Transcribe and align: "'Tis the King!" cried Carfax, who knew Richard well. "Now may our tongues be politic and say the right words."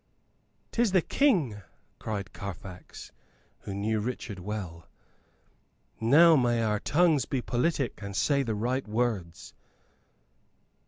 "'Tis 0.71 0.93
the 0.93 1.01
King!" 1.03 1.61
cried 1.99 2.33
Carfax, 2.33 3.11
who 3.59 3.73
knew 3.75 3.99
Richard 3.99 4.39
well. 4.39 4.87
"Now 5.99 6.35
may 6.35 6.63
our 6.63 6.79
tongues 6.79 7.25
be 7.25 7.39
politic 7.39 7.99
and 8.01 8.15
say 8.15 8.41
the 8.41 8.55
right 8.55 8.87
words." 8.87 9.53